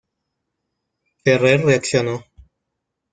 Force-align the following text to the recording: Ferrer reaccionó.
Ferrer 1.23 1.61
reaccionó. 1.61 2.25